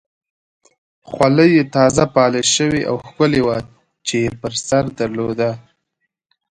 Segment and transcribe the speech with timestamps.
[1.09, 3.57] خولۍ یې تازه پالش شوې او ښکلې وه
[4.05, 5.49] چې یې پر سر درلوده.